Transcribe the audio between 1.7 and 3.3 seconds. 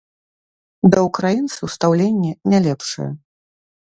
стаўленне не лепшае.